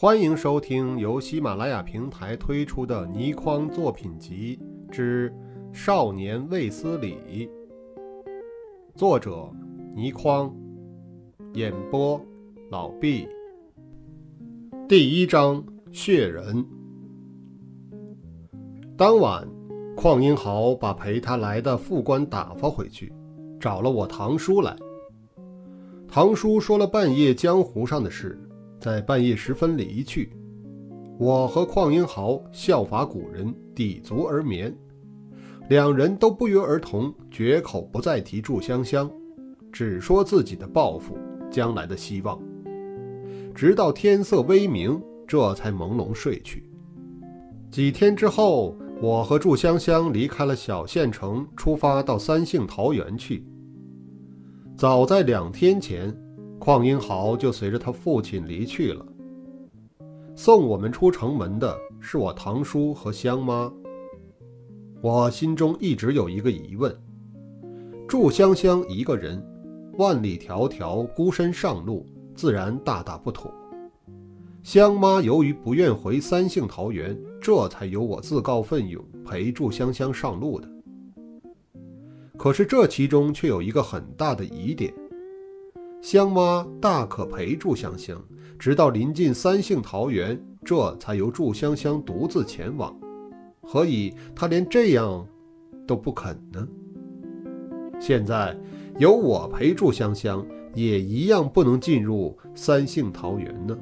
[0.00, 4.56] 欢迎收听由喜马拉雅平台推出的《倪匡作品集
[4.92, 5.34] 之
[5.72, 7.16] 少年卫斯理》，
[8.94, 9.50] 作者
[9.96, 10.54] 倪匡，
[11.54, 12.24] 演播
[12.70, 13.26] 老毕。
[14.88, 16.64] 第一章：血人。
[18.96, 19.48] 当晚，
[19.96, 23.12] 邝英豪把陪他来的副官打发回去，
[23.58, 24.76] 找了我堂叔来。
[26.06, 28.40] 堂叔说了半夜江湖上的事，
[28.78, 30.30] 在半夜时分离去。
[31.18, 34.72] 我和邝英豪效法古人，抵足而眠。
[35.68, 39.10] 两人都不约而同，绝口不再提祝香香，
[39.72, 41.18] 只说自己的抱负，
[41.50, 42.40] 将来的希望。
[43.54, 46.70] 直到天色微明，这才朦胧睡去。
[47.70, 53.44] 几天之后，我和祝香香离开了小县城，出发到三杏桃园去。
[54.76, 56.16] 早在两天前，
[56.68, 59.02] 邝英豪就随着他父亲离去了。
[60.34, 63.72] 送我们出城门的是我堂叔和香妈。
[65.00, 66.94] 我心中一直有一个疑问：
[68.06, 69.42] 祝香香一个人，
[69.96, 73.50] 万里迢迢孤身上路，自然大大不妥。
[74.62, 80.68] 香妈由于不愿回三杏桃园，这才由我自告奋勇陪祝香香上路的。
[82.36, 84.92] 可是这其中却有一个很大的疑点：
[86.00, 88.22] 香妈大可陪祝香香，
[88.58, 92.96] 直到临近三姓桃园，这才由祝香香独自前往。
[93.62, 95.26] 何以她连这样
[95.86, 96.66] 都不肯呢？
[98.00, 98.56] 现在
[98.98, 103.76] 由我陪祝香香，也一样不能进入三姓桃园呢？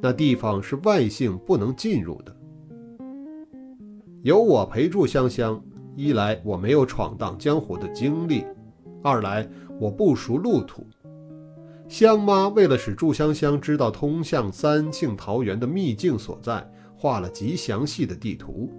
[0.00, 2.36] 那地方是外姓不能进入的。
[4.22, 5.60] 由我陪祝香香。
[5.96, 8.44] 一来我没有闯荡江湖的经历，
[9.00, 10.84] 二来我不熟路途。
[11.88, 18.70] 香妈为了使祝香香知道通向三庆桃园的秘境所在，画了极详细的地图。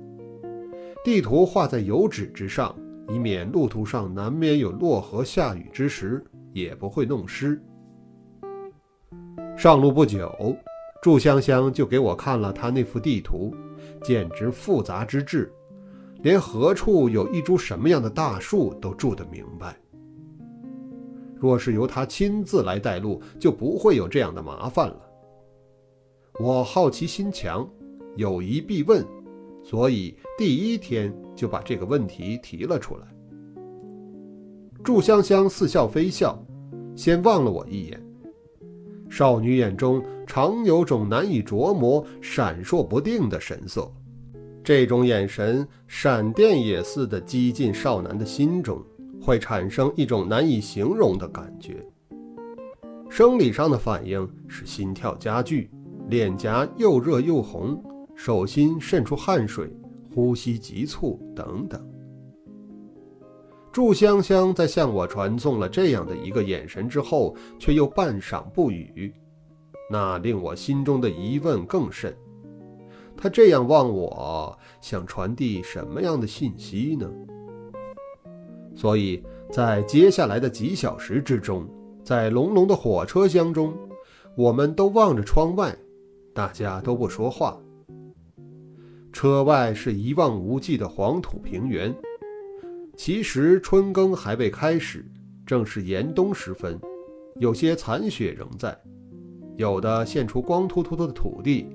[1.04, 2.76] 地图画在油纸之上，
[3.08, 7.62] 以免路途上难免有落河下雨之时，也不会弄湿。
[9.56, 10.58] 上路不久，
[11.02, 13.54] 祝香香就给我看了她那幅地图，
[14.04, 15.54] 简直复杂之至。
[16.24, 19.78] 连何处有一株什么样的大树都注得明白。
[21.36, 25.02] 若是由他亲自来带路，就不会有这样的麻烦了。
[26.40, 27.68] 我好奇心强，
[28.16, 29.06] 有疑必问，
[29.64, 33.08] 所以第一天就把这个问题提了出来。
[34.84, 36.38] 祝香香似笑非笑，
[36.96, 38.02] 先望了我一眼，
[39.10, 43.92] 少女眼中常有种难以琢磨、闪烁不定的神色。
[44.64, 48.84] 这种眼神，闪电也似的击进少男的心中，
[49.26, 51.84] 会产生一种难以形容的感觉。
[53.10, 55.72] 生理上的反应是心跳加剧，
[56.10, 57.84] 脸颊又热又红，
[58.16, 59.76] 手心渗出汗水，
[60.14, 61.84] 呼吸急促等等。
[63.72, 69.12] 祝香香在向我传送了这样的一个眼神之后，却又半晌不语，
[69.90, 72.16] 那令我心中的疑问更甚。
[73.18, 77.12] 他这样望我，想传递什么样的信息呢？
[78.76, 81.66] 所以在接下来的几小时之中，
[82.04, 83.74] 在隆隆的火车厢中，
[84.36, 85.76] 我们都望着窗外，
[86.34, 87.58] 大家都不说话。
[89.14, 91.96] 车外是一望无际的黄土平原，
[92.98, 95.06] 其实春耕还未开始，
[95.46, 96.78] 正是严冬时分，
[97.40, 98.78] 有些残雪仍在，
[99.56, 101.70] 有的现出光秃秃的土地。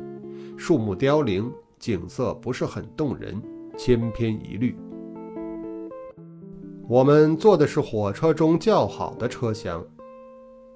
[0.59, 3.41] 树木凋零，景色不是很动人，
[3.79, 4.77] 千篇一律。
[6.91, 9.81] 我们坐的是火车中较好的车厢，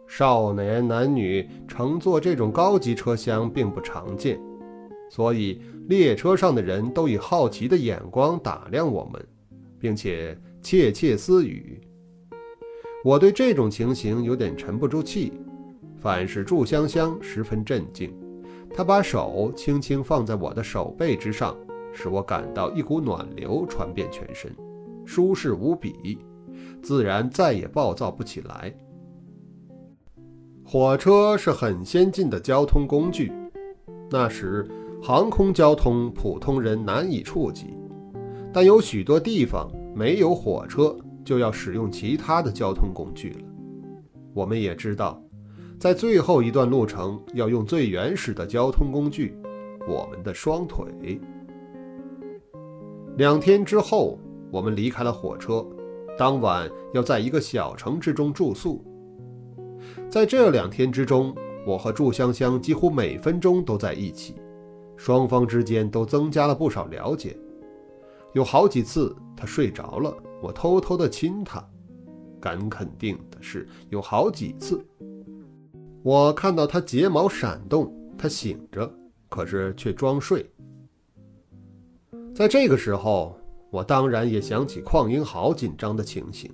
[0.07, 4.41] 少年男女乘坐这种高级车厢并不常见，
[5.11, 9.27] 所以列车上的人都以好奇的眼光打量我们，
[9.77, 11.81] 并且窃窃私语。
[13.05, 15.33] 我对这种情形有点沉不住气，
[15.99, 18.15] 反是祝香香十分镇静。
[18.73, 21.57] 她把手轻轻放在我的手背之上，
[21.93, 24.49] 使我感到一股暖流传遍全身，
[25.05, 26.19] 舒适无比，
[26.83, 28.75] 自然再也暴躁不起来。
[30.65, 33.33] 火车是很先进的交通工具，
[34.11, 34.67] 那时
[35.03, 37.77] 航空交通普通人难以触及，
[38.53, 43.41] 但有许多地方没有火车，就要使用其他的交通工具了。
[44.33, 45.21] 我们也知道。
[45.77, 49.37] 在最后一段路程，要用最原始的交通工具——
[49.87, 51.21] 我们的双腿。
[53.19, 54.19] 两天之后，
[54.55, 55.67] 我们离开了火车，
[56.17, 58.85] 当晚要在一个小城之中住宿。
[60.09, 61.35] 在这两天之中，
[61.67, 64.37] 我和祝香香几乎每分钟都在一起，
[64.97, 67.37] 双方之间都增加了不少了解。
[68.33, 71.61] 有好几次她睡着了，我偷偷的亲她。
[72.41, 74.81] 敢肯定的是，有好几次，
[76.05, 78.89] 我看到她睫毛闪动，她醒着，
[79.29, 80.49] 可是却装睡。
[82.33, 83.37] 在这个时候，
[83.75, 86.49] 我当然也想起邝英豪紧张的情形。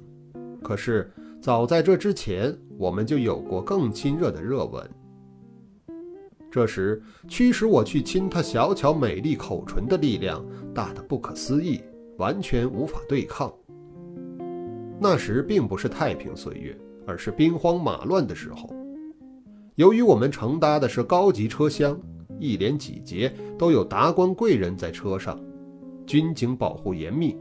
[0.62, 4.90] 可是早在这之前，我们就有过更亲热的热吻。
[6.50, 10.42] 这时，驱使我去亲她小巧美丽口唇的力量
[10.74, 11.82] 大得不可思议，
[12.16, 13.52] 完全无法对抗。
[14.98, 16.74] 那时并不是太平岁月，
[17.06, 18.74] 而是兵荒马乱的时候。
[19.74, 22.00] 由于我们乘搭的是高级车厢，
[22.38, 25.38] 一连几节都有达官贵人在车上，
[26.10, 27.36] 军警保护严密，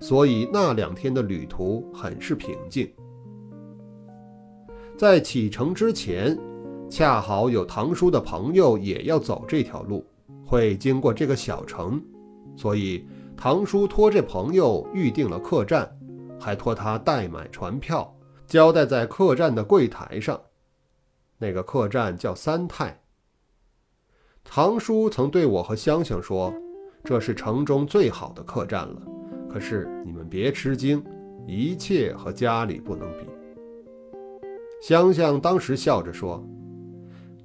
[0.00, 2.90] 所以那两天的旅途很是平静。
[4.96, 6.34] 在启程之前，
[6.88, 10.02] 恰好有堂叔的朋友也要走这条路，
[10.46, 12.02] 会经过这个小城，
[12.56, 15.86] 所以堂叔托这朋友预定了客栈。
[16.40, 18.16] 还托他代买船票，
[18.46, 20.40] 交代在客栈的柜台上。
[21.36, 22.98] 那个客栈叫三泰。
[24.42, 26.54] 堂叔曾对我和香香说
[27.06, 29.02] ：“这是城中最好的客栈了。”
[29.48, 31.02] 可是你们别吃惊，
[31.46, 33.26] 一切和家里不能比。
[34.82, 36.44] 香香当时笑着说：“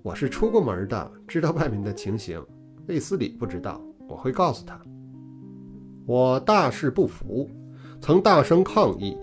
[0.04, 2.44] 我是出过门的，知道外面的情形。
[2.88, 3.80] 卫斯理不知道，
[4.10, 4.78] 我会告诉他。”
[6.06, 7.50] 我大事不服。
[8.02, 9.16] 曾大声抗议：“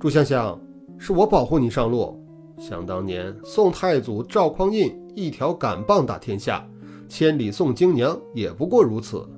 [0.00, 0.58] 朱香香，
[0.98, 2.18] 是我保护你上路。
[2.58, 6.66] 想当年，宋太祖赵匡胤一条杆棒打天下，
[7.06, 9.28] 千里送京娘也不过如此。”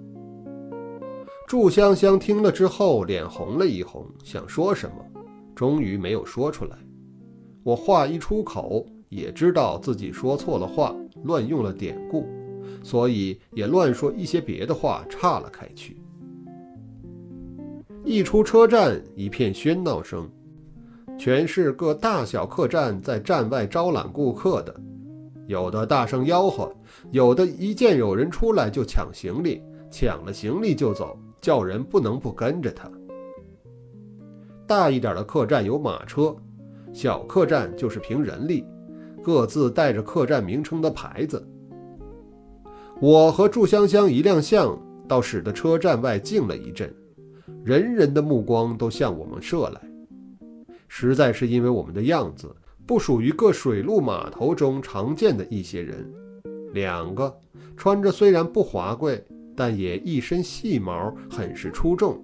[1.46, 5.22] 祝香香听了之后，脸红了一红，想说什么，
[5.54, 6.76] 终于没有说出来。
[7.62, 10.94] 我话一出口，也知道自己说错了话，
[11.24, 12.26] 乱用了典故，
[12.82, 15.98] 所以也乱说一些别的话，岔了开去。
[18.04, 20.28] 一出车站，一片喧闹声，
[21.18, 24.74] 全是各大小客栈在站外招揽顾客的，
[25.46, 26.74] 有的大声吆喝，
[27.12, 32.90] 有的一见有人出来就抢行李，抢了行李就走，叫人不能不跟着他。
[34.66, 36.34] 大一点的客栈有马车，
[36.90, 38.64] 小客栈就是凭人力，
[39.22, 41.46] 各自带着客栈名称的牌子。
[42.98, 44.74] 我和祝香香一亮相，
[45.06, 46.90] 倒使得车站外静了一阵。
[47.62, 49.80] 人人的目光都向我们射来，
[50.88, 52.56] 实在是因为我们的样子
[52.86, 56.10] 不属于各水陆码头中常见的一些人。
[56.72, 57.38] 两个
[57.76, 59.22] 穿着虽然不华贵，
[59.56, 62.22] 但也一身细毛，很是出众。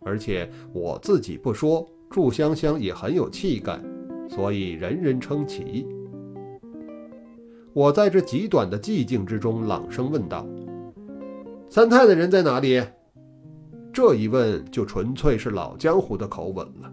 [0.00, 3.78] 而且我自己不说，祝香香也很有气概，
[4.28, 5.86] 所以人人称奇。
[7.72, 10.46] 我在这极短的寂静之中朗声问道
[11.68, 12.82] ：“三太的人在哪里？”
[13.92, 16.92] 这一问就纯粹是老江湖的口吻了。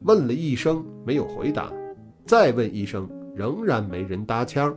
[0.00, 1.72] 问了一声没有回答，
[2.24, 4.76] 再问一声仍然没人搭腔，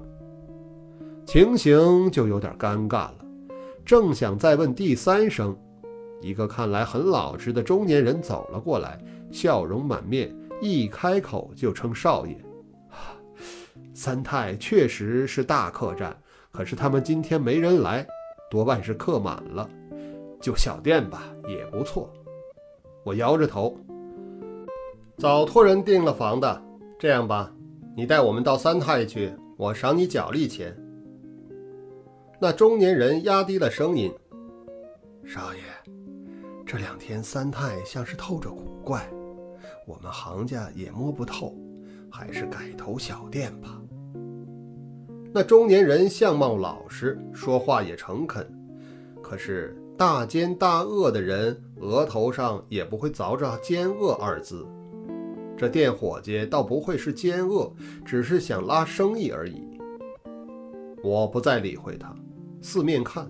[1.26, 3.16] 情形就有点尴尬了。
[3.90, 5.58] 正想再问第三声，
[6.22, 10.32] 一个看来很老实的中年人走了过来，笑容满面，
[10.62, 12.40] 一开口就称少爷。
[13.96, 16.16] 三太确实是大客栈，
[16.52, 18.06] 可是他们今天没人来，
[18.48, 19.68] 多半是客满了。
[20.40, 22.14] 就小店吧，也不错。
[23.04, 23.76] 我摇着头，
[25.18, 26.62] 早托人订了房的。
[27.00, 27.52] 这样吧，
[27.98, 30.78] 你带我们到三太去，我赏你脚力钱。
[32.42, 34.12] 那中年人压低了声音
[35.26, 35.60] ：“少爷，
[36.66, 39.10] 这两天三太像是透着古怪，
[39.86, 41.56] 我们行家也摸不透，
[42.10, 43.82] 还是改投小店吧。”
[45.34, 48.48] 那中年人相貌老实，说话也诚恳，
[49.22, 49.76] 可是。
[50.00, 54.66] 大奸大恶的人额头上也不会凿着“奸恶”二字，
[55.58, 57.70] 这店伙计倒不会是奸恶，
[58.06, 59.62] 只是想拉生意而已。
[61.04, 62.16] 我不再理会他，
[62.62, 63.30] 四面看，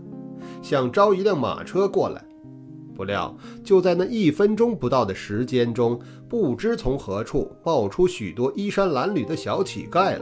[0.61, 2.23] 想招一辆马车过来，
[2.95, 10.21] 不料就在那一分钟不到的时间中，不知从何处冒出许多衣衫褴褛的小乞丐来，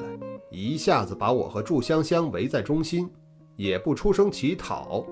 [0.52, 3.10] 一下子把我和祝香香围在中心。
[3.56, 5.04] 也不出声乞讨，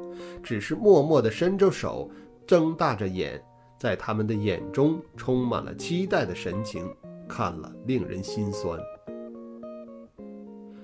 [0.43, 2.07] 只是默默地伸着手，
[2.45, 3.43] 睁大着眼，
[3.79, 6.87] 在他们的眼中充满了期待的神情，
[7.27, 8.79] 看了令人心酸。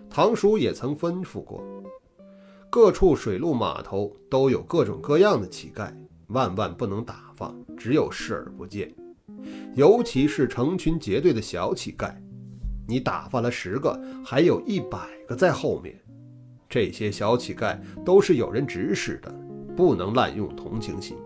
[0.10, 1.64] 堂叔也曾吩咐过，
[2.72, 5.94] 各处水陆码头都有各种各样的乞丐，
[6.28, 8.90] 万万不能打发，只有视而不见。
[9.76, 12.16] 尤其是成群结队的小乞丐，
[12.88, 16.00] 你打发了十个，还有一百个在后面。
[16.70, 19.30] 这些小乞丐都是有人指使的，
[19.76, 21.18] 不能滥用同情心。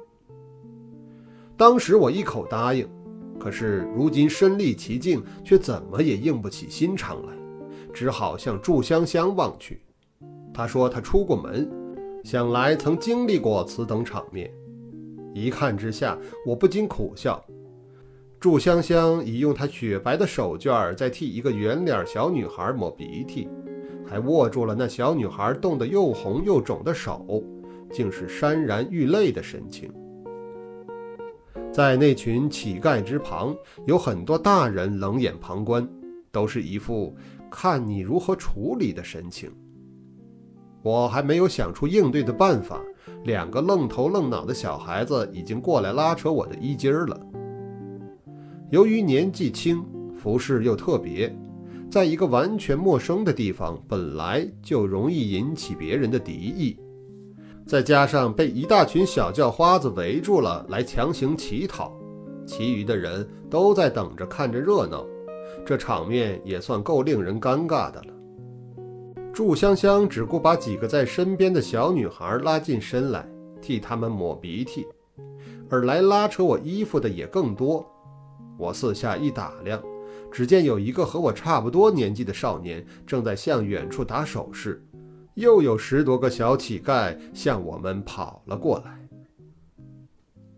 [1.55, 2.89] 当时我一口答应，
[3.39, 7.33] 可是如今身历其境，却怎么也硬不起心肠来，
[7.93, 9.84] 只好向祝香香望去。
[10.55, 11.69] 他说他出过门，
[12.23, 14.49] 想来曾经历过此等场面。
[15.33, 17.43] 一看之下，我不禁苦笑。
[18.39, 23.49] 祝香香已用她雪白的手绢在替一个圆脸小女孩抹鼻涕，
[24.07, 27.43] 还握住了那小女孩冻得又红又肿的手，
[27.91, 29.91] 竟是潸然欲泪的神情。
[31.69, 33.53] 在那群乞丐之旁，
[33.85, 35.85] 有很多大人冷眼旁观，
[36.31, 37.13] 都是一副
[37.51, 39.51] 看你如何处理的神情。
[40.85, 42.79] 我还没有想出应对的办法，
[43.23, 47.19] 两个愣头愣脑的小孩子已经过来拉扯我的衣襟了。
[48.69, 49.83] 由于年纪轻，
[50.15, 51.35] 服饰又特别，
[51.89, 56.77] 在一个完全陌生的地方，本来就容易引起别人的敌意，
[57.65, 61.91] 再加上被一大群小叫花子围住了，来强行乞讨，
[62.45, 65.03] 其余的人都在等着看着热闹，
[65.65, 68.14] 这场面也算够令人尴尬的了。
[69.35, 73.27] 祝香香只顾把几个在身边的小女孩拉近身来，
[73.61, 74.87] 替他们抹鼻涕，
[75.69, 77.85] 而来拉扯我衣服的也更多。
[78.57, 79.83] 我四下一打量，
[80.31, 84.81] 只见有一个和我差不多年纪的少年正在向远处打手势，
[85.33, 89.05] 又有十多个小乞丐向我们跑了过来。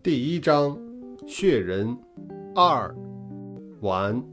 [0.04, 0.78] 第一章，
[1.26, 1.98] 血人
[2.54, 2.94] 二
[3.80, 4.24] 完。